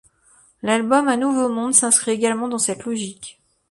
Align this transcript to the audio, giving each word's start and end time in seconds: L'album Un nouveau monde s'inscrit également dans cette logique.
L'album 0.63 1.07
Un 1.09 1.17
nouveau 1.17 1.47
monde 1.47 1.75
s'inscrit 1.75 2.09
également 2.09 2.47
dans 2.47 2.57
cette 2.57 2.85
logique. 2.85 3.39